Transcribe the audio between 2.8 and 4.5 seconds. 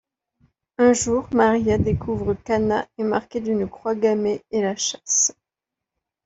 est marquée d'une croix gammée